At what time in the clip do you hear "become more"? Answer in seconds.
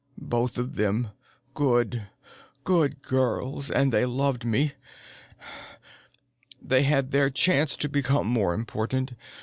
7.87-8.55